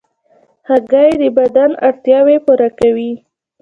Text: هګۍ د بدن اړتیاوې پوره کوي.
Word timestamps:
هګۍ 0.67 1.11
د 1.21 1.23
بدن 1.37 1.71
اړتیاوې 1.87 2.37
پوره 2.45 2.69
کوي. 2.79 3.13